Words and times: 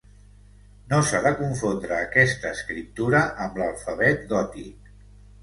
No 0.93 1.01
s'ha 1.09 1.19
de 1.25 1.31
confondre 1.41 1.99
aquesta 2.05 2.55
escriptura 2.59 3.23
amb 3.47 3.61
l'alfabet 3.63 4.27
gòtic. 4.35 4.93